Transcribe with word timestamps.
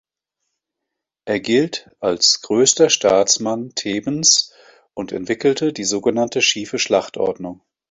Er 1.25 1.39
gilt 1.39 1.91
als 1.99 2.41
größter 2.41 2.89
Staatsmann 2.89 3.75
Thebens 3.75 4.51
und 4.95 5.11
entwickelte 5.11 5.73
die 5.73 5.83
sogenannte 5.83 6.41
Schiefe 6.41 6.79
Schlachtordnung. 6.79 7.61